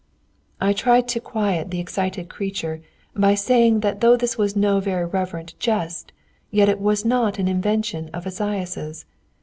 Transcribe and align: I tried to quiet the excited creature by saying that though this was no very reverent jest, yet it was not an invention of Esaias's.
I 0.59 0.73
tried 0.73 1.07
to 1.09 1.19
quiet 1.19 1.69
the 1.69 1.79
excited 1.79 2.27
creature 2.27 2.81
by 3.15 3.35
saying 3.35 3.81
that 3.81 4.01
though 4.01 4.17
this 4.17 4.35
was 4.35 4.55
no 4.55 4.79
very 4.79 5.05
reverent 5.05 5.53
jest, 5.59 6.11
yet 6.49 6.67
it 6.67 6.79
was 6.81 7.05
not 7.05 7.37
an 7.37 7.47
invention 7.47 8.09
of 8.11 8.25
Esaias's. 8.25 9.05